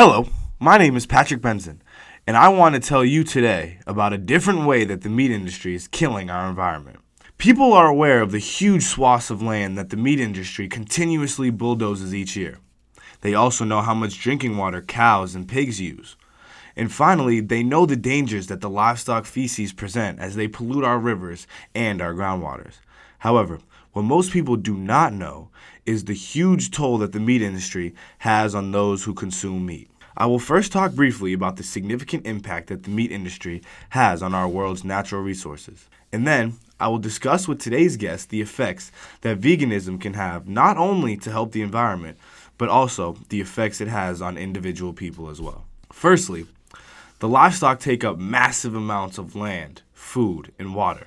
[0.00, 0.28] Hello,
[0.60, 1.82] my name is Patrick Benson,
[2.24, 5.74] and I want to tell you today about a different way that the meat industry
[5.74, 7.00] is killing our environment.
[7.36, 12.14] People are aware of the huge swaths of land that the meat industry continuously bulldozes
[12.14, 12.58] each year.
[13.22, 16.14] They also know how much drinking water cows and pigs use.
[16.76, 21.00] And finally, they know the dangers that the livestock feces present as they pollute our
[21.00, 22.74] rivers and our groundwaters.
[23.18, 23.60] However,
[23.92, 25.50] what most people do not know
[25.86, 29.90] is the huge toll that the meat industry has on those who consume meat.
[30.16, 34.34] I will first talk briefly about the significant impact that the meat industry has on
[34.34, 35.88] our world's natural resources.
[36.12, 38.90] And then I will discuss with today's guest the effects
[39.20, 42.18] that veganism can have not only to help the environment,
[42.56, 45.64] but also the effects it has on individual people as well.
[45.92, 46.46] Firstly,
[47.20, 51.06] the livestock take up massive amounts of land, food, and water.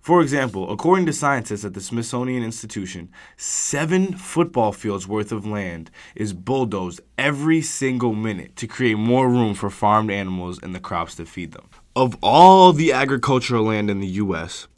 [0.00, 5.90] For example, according to scientists at the Smithsonian Institution, seven football fields worth of land
[6.14, 11.16] is bulldozed every single minute to create more room for farmed animals and the crops
[11.16, 11.68] to feed them.
[11.94, 14.68] Of all the agricultural land in the U.S.,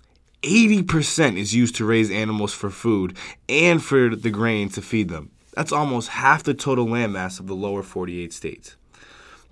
[0.43, 3.17] 80% is used to raise animals for food
[3.49, 5.31] and for the grain to feed them.
[5.55, 8.77] That's almost half the total land mass of the lower 48 states.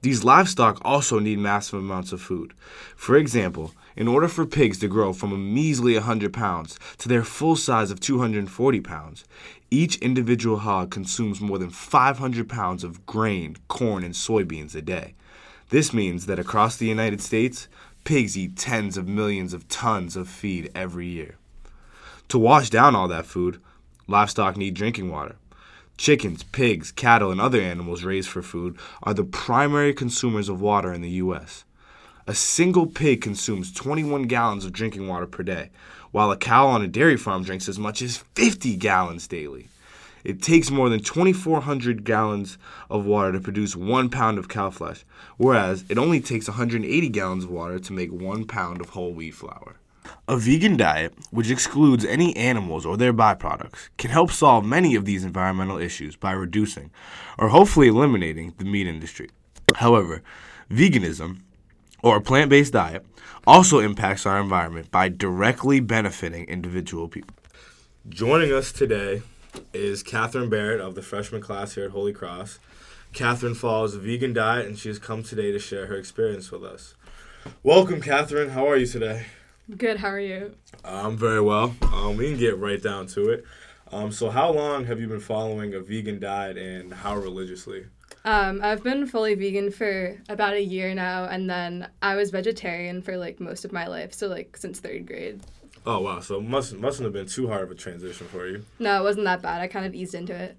[0.02, 2.54] These livestock also need massive amounts of food.
[2.96, 7.22] For example, in order for pigs to grow from a measly 100 pounds to their
[7.22, 9.24] full size of 240 pounds,
[9.70, 15.14] each individual hog consumes more than 500 pounds of grain, corn, and soybeans a day.
[15.68, 17.68] This means that across the United States,
[18.04, 21.36] pigs eat tens of millions of tons of feed every year.
[22.28, 23.60] To wash down all that food,
[24.06, 25.36] livestock need drinking water.
[25.96, 30.92] Chickens, pigs, cattle, and other animals raised for food are the primary consumers of water
[30.92, 31.64] in the U.S.
[32.26, 35.70] A single pig consumes 21 gallons of drinking water per day,
[36.10, 39.68] while a cow on a dairy farm drinks as much as 50 gallons daily.
[40.22, 42.58] It takes more than 2,400 gallons
[42.90, 45.04] of water to produce one pound of cow flesh,
[45.38, 49.34] whereas it only takes 180 gallons of water to make one pound of whole wheat
[49.34, 49.76] flour.
[50.28, 55.04] A vegan diet, which excludes any animals or their byproducts, can help solve many of
[55.04, 56.90] these environmental issues by reducing,
[57.38, 59.28] or hopefully eliminating, the meat industry.
[59.76, 60.22] However,
[60.70, 61.40] veganism,
[62.02, 63.04] or a plant based diet,
[63.46, 67.36] also impacts our environment by directly benefiting individual people.
[68.08, 69.22] Joining us today
[69.72, 72.58] is Catherine Barrett of the freshman class here at Holy Cross.
[73.12, 76.64] Catherine follows a vegan diet and she has come today to share her experience with
[76.64, 76.94] us.
[77.62, 78.50] Welcome, Catherine.
[78.50, 79.26] How are you today?
[79.76, 79.98] Good.
[79.98, 80.54] How are you?
[80.84, 81.74] I'm very well.
[81.82, 83.44] Um, we can get right down to it.
[83.92, 87.86] Um, so, how long have you been following a vegan diet and how religiously?
[88.24, 93.02] Um, I've been fully vegan for about a year now, and then I was vegetarian
[93.02, 95.40] for like most of my life, so like since third grade.
[95.86, 96.20] Oh wow!
[96.20, 98.64] So must mustn't have been too hard of a transition for you.
[98.78, 99.60] No, it wasn't that bad.
[99.60, 100.56] I kind of eased into it.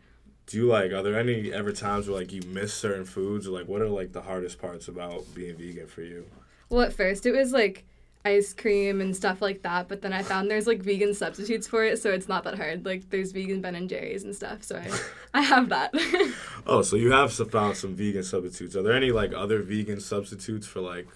[0.48, 0.92] Do you like?
[0.92, 3.90] Are there any ever times where like you miss certain foods, or like what are
[3.90, 6.26] like the hardest parts about being vegan for you?
[6.70, 7.86] Well, at first it was like
[8.24, 11.84] ice cream and stuff like that, but then I found there's like vegan substitutes for
[11.84, 12.86] it, so it's not that hard.
[12.86, 14.90] Like there's vegan Ben and Jerry's and stuff, so I
[15.40, 15.92] I have that.
[16.68, 18.76] oh, so you have found some vegan substitutes.
[18.76, 21.08] Are there any like other vegan substitutes for like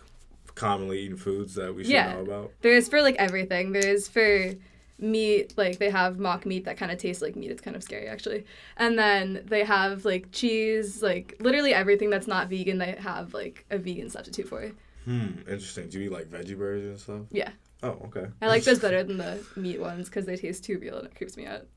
[0.56, 2.52] commonly eaten foods that we should yeah, know about?
[2.62, 3.72] There's for like everything.
[3.72, 4.54] There's for
[4.98, 7.84] meat like they have mock meat that kind of tastes like meat it's kind of
[7.84, 8.46] scary actually
[8.78, 13.66] and then they have like cheese like literally everything that's not vegan they have like
[13.72, 14.72] a vegan substitute for
[15.06, 15.90] Hmm, interesting.
[15.90, 17.22] Do you eat like veggie burgers and stuff?
[17.32, 17.52] Yeah.
[17.84, 18.26] Oh, okay.
[18.42, 21.16] I like those better than the meat ones because they taste too real and it
[21.16, 21.68] creeps me out.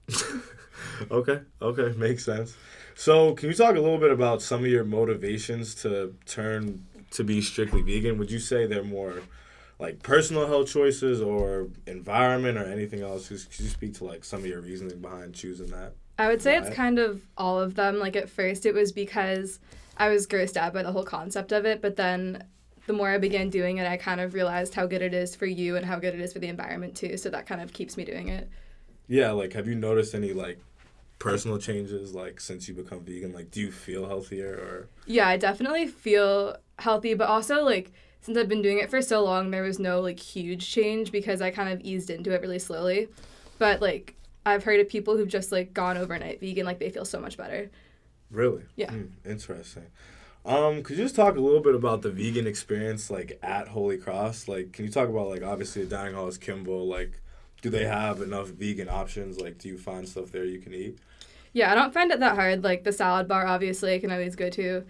[1.11, 2.56] okay, okay, makes sense.
[2.94, 7.25] So, can you talk a little bit about some of your motivations to turn to
[7.25, 8.19] be strictly vegan?
[8.19, 9.22] Would you say they're more
[9.78, 13.28] like personal health choices or environment or anything else?
[13.28, 15.95] Could you speak to like some of your reasoning behind choosing that?
[16.19, 16.66] I would say diet?
[16.66, 17.99] it's kind of all of them.
[17.99, 19.60] Like at first, it was because
[19.97, 22.45] I was grossed out by the whole concept of it, but then
[22.88, 25.44] the more I began doing it, I kind of realized how good it is for
[25.44, 27.19] you and how good it is for the environment too.
[27.19, 28.49] So that kind of keeps me doing it.
[29.06, 30.59] Yeah, like have you noticed any like
[31.19, 33.34] personal changes like since you become vegan?
[33.34, 37.92] Like do you feel healthier or Yeah, I definitely feel healthy, but also like
[38.22, 41.42] since I've been doing it for so long, there was no like huge change because
[41.42, 43.09] I kind of eased into it really slowly.
[43.59, 44.15] But like
[44.47, 47.36] I've heard of people who've just like gone overnight vegan, like they feel so much
[47.36, 47.71] better.
[48.30, 48.62] Really?
[48.77, 48.91] Yeah.
[48.91, 49.86] Mm, interesting.
[50.44, 53.98] Um, could you just talk a little bit about the vegan experience, like at Holy
[53.98, 54.48] Cross?
[54.48, 56.86] Like, can you talk about like obviously the dining hall is Kimball.
[56.86, 57.20] Like,
[57.60, 59.40] do they have enough vegan options?
[59.40, 60.98] Like, do you find stuff there you can eat?
[61.52, 62.64] Yeah, I don't find it that hard.
[62.64, 64.84] Like the salad bar, obviously, I can always go to,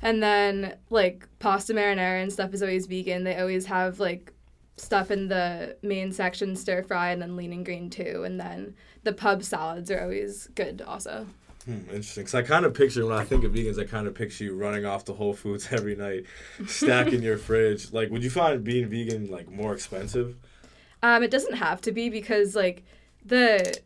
[0.00, 3.24] and then like pasta marinara and stuff is always vegan.
[3.24, 4.32] They always have like
[4.76, 8.22] stuff in the main section, stir fry, and then lean and green too.
[8.24, 11.26] And then the pub salads are always good also.
[11.64, 12.24] Hmm, interesting.
[12.24, 14.56] Because I kind of picture when I think of vegans, I kind of picture you
[14.56, 16.24] running off to Whole Foods every night,
[16.66, 17.92] stacking your fridge.
[17.92, 20.36] Like, would you find being vegan like more expensive?
[21.02, 22.84] Um, it doesn't have to be because like
[23.24, 23.78] the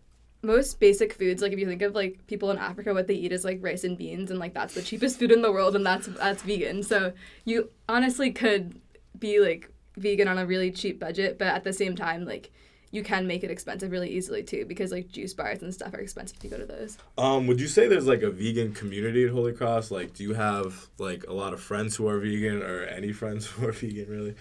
[0.42, 3.32] most basic foods, like if you think of like people in Africa, what they eat
[3.32, 5.84] is like rice and beans, and like that's the cheapest food in the world, and
[5.84, 6.82] that's that's vegan.
[6.82, 7.12] So
[7.44, 8.80] you honestly could
[9.18, 12.50] be like vegan on a really cheap budget, but at the same time, like
[12.96, 16.00] you can make it expensive really easily too because like juice bars and stuff are
[16.00, 16.96] expensive to go to those.
[17.18, 19.90] Um, would you say there's like a vegan community at Holy Cross?
[19.90, 23.46] Like, do you have like a lot of friends who are vegan or any friends
[23.50, 24.34] who are vegan really?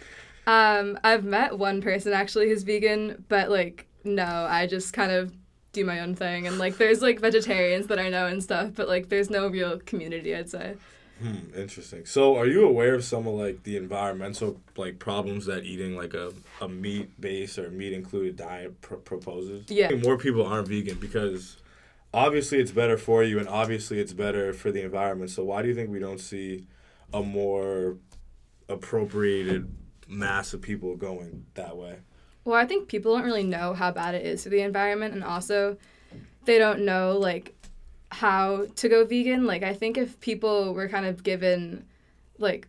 [0.47, 5.33] Um, I've met one person actually who's vegan, but like no, I just kind of
[5.73, 8.87] do my own thing and like there's like vegetarians that I know and stuff, but
[8.87, 10.75] like there's no real community, I'd say.
[11.21, 12.05] Hmm, interesting.
[12.05, 16.13] So, are you aware of some of like the environmental like problems that eating like
[16.13, 19.69] a, a meat based or meat included diet pr- proposes?
[19.69, 19.91] Yeah.
[19.95, 21.57] More people aren't vegan because
[22.13, 25.31] obviously it's better for you and obviously it's better for the environment.
[25.31, 26.67] So, why do you think we don't see
[27.13, 27.95] a more
[28.67, 29.73] appropriated
[30.07, 31.99] mass of people going that way?
[32.43, 35.23] Well, I think people don't really know how bad it is for the environment, and
[35.23, 35.77] also
[36.43, 37.54] they don't know like
[38.15, 39.45] how to go vegan.
[39.45, 41.85] Like I think if people were kind of given
[42.37, 42.67] like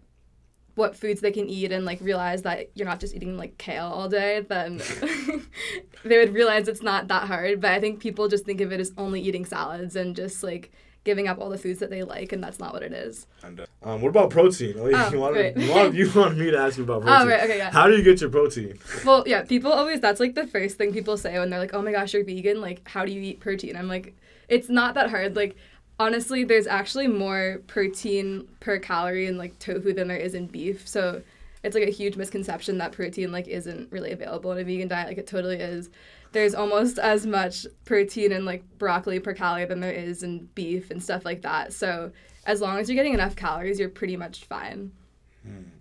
[0.74, 3.86] what foods they can eat and like realize that you're not just eating like kale
[3.86, 4.82] all day, then
[6.04, 7.60] they would realize it's not that hard.
[7.60, 10.72] But I think people just think of it as only eating salads and just like
[11.06, 13.26] giving up all the foods that they like, and that's not what it is.
[13.44, 14.74] And, uh, um, what about protein?
[14.76, 15.56] Oh, you, wanted, right.
[15.56, 17.20] you, wanted, you wanted me to ask you about protein.
[17.22, 17.70] Oh, right, okay, yeah.
[17.70, 18.78] How do you get your protein?
[19.04, 21.80] Well, yeah, people always that's like the first thing people say when they're like, "Oh
[21.80, 22.60] my gosh, you're vegan.
[22.60, 24.14] Like, how do you eat protein?" I'm like,
[24.48, 25.36] "It's not that hard.
[25.36, 25.56] Like,
[26.00, 30.86] honestly, there's actually more protein per calorie in like tofu than there is in beef.
[30.86, 31.22] So,
[31.62, 35.06] it's like a huge misconception that protein like isn't really available in a vegan diet.
[35.06, 35.88] Like, it totally is.
[36.36, 40.90] There's almost as much protein in like broccoli per calorie than there is in beef
[40.90, 41.72] and stuff like that.
[41.72, 42.12] So,
[42.44, 44.92] as long as you're getting enough calories, you're pretty much fine.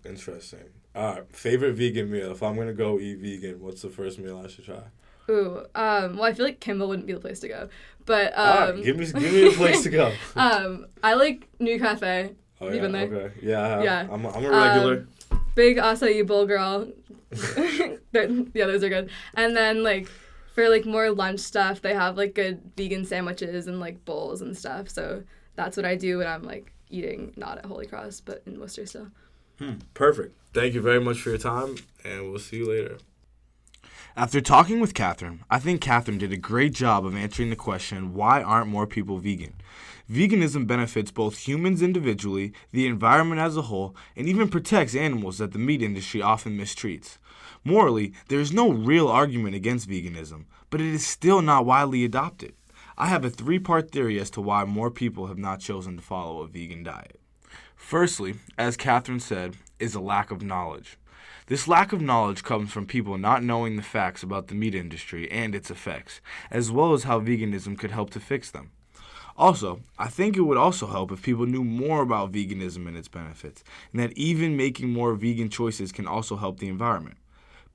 [0.05, 0.63] Interesting.
[0.95, 2.31] All right, favorite vegan meal.
[2.31, 4.83] If I'm gonna go eat vegan, what's the first meal I should try?
[5.29, 7.67] Ooh, um, well, I feel like Kimball wouldn't be the place to go,
[8.05, 10.13] but um, right, give me give me a place to go.
[10.37, 12.31] Um, I like Nu Cafe.
[12.61, 13.83] Oh yeah, okay, yeah.
[13.83, 14.07] Yeah.
[14.09, 15.07] I'm a, I'm a regular.
[15.53, 16.89] Big acai bowl girl.
[18.13, 19.09] Yeah, those are good.
[19.33, 20.07] And then like
[20.55, 24.57] for like more lunch stuff, they have like good vegan sandwiches and like bowls and
[24.57, 24.89] stuff.
[24.89, 25.23] So
[25.55, 28.85] that's what I do when I'm like eating not at Holy Cross, but in Worcester
[28.85, 29.07] still.
[29.59, 30.33] Hmm, perfect.
[30.53, 31.75] Thank you very much for your time,
[32.05, 32.97] and we'll see you later.
[34.17, 38.13] After talking with Catherine, I think Catherine did a great job of answering the question
[38.13, 39.55] why aren't more people vegan?
[40.09, 45.51] Veganism benefits both humans individually, the environment as a whole, and even protects animals that
[45.51, 47.17] the meat industry often mistreats.
[47.63, 52.53] Morally, there is no real argument against veganism, but it is still not widely adopted.
[52.97, 56.03] I have a three part theory as to why more people have not chosen to
[56.03, 57.19] follow a vegan diet.
[57.75, 60.97] Firstly, as Catherine said, is a lack of knowledge.
[61.47, 65.29] This lack of knowledge comes from people not knowing the facts about the meat industry
[65.29, 66.19] and its effects,
[66.49, 68.71] as well as how veganism could help to fix them.
[69.37, 73.09] Also, I think it would also help if people knew more about veganism and its
[73.09, 77.17] benefits, and that even making more vegan choices can also help the environment.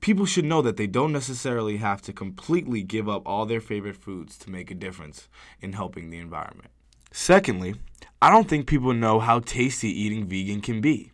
[0.01, 3.95] People should know that they don't necessarily have to completely give up all their favorite
[3.95, 5.29] foods to make a difference
[5.61, 6.71] in helping the environment.
[7.11, 7.75] Secondly,
[8.21, 11.11] I don't think people know how tasty eating vegan can be.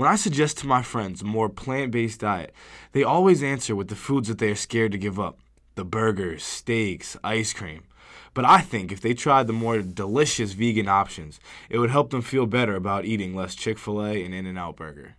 [0.00, 2.54] When I suggest to my friends a more plant based diet,
[2.92, 5.38] they always answer with the foods that they are scared to give up
[5.74, 7.82] the burgers, steaks, ice cream.
[8.32, 11.38] But I think if they tried the more delicious vegan options,
[11.68, 14.56] it would help them feel better about eating less Chick fil A and In N
[14.56, 15.16] Out Burger.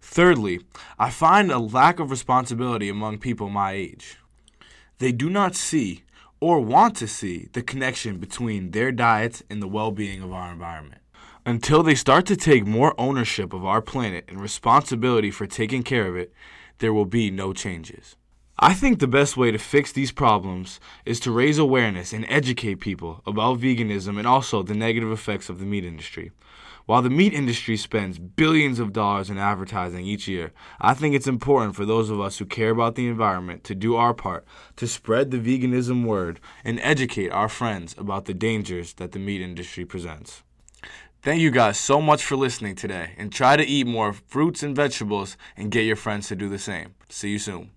[0.00, 0.58] Thirdly,
[0.98, 4.18] I find a lack of responsibility among people my age.
[4.98, 6.02] They do not see
[6.40, 10.50] or want to see the connection between their diets and the well being of our
[10.50, 11.00] environment.
[11.46, 16.08] Until they start to take more ownership of our planet and responsibility for taking care
[16.08, 16.32] of it,
[16.78, 18.16] there will be no changes.
[18.58, 22.80] I think the best way to fix these problems is to raise awareness and educate
[22.80, 26.32] people about veganism and also the negative effects of the meat industry.
[26.86, 30.50] While the meat industry spends billions of dollars in advertising each year,
[30.80, 33.94] I think it's important for those of us who care about the environment to do
[33.94, 34.44] our part
[34.78, 39.40] to spread the veganism word and educate our friends about the dangers that the meat
[39.40, 40.42] industry presents.
[41.26, 44.76] Thank you guys so much for listening today and try to eat more fruits and
[44.76, 46.94] vegetables and get your friends to do the same.
[47.08, 47.72] See you soon.